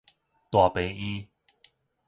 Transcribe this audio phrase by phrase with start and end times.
[0.49, 1.27] 大病院